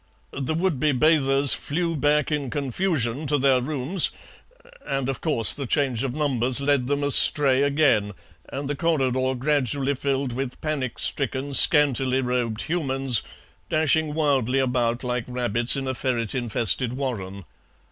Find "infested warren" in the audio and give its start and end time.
16.33-17.45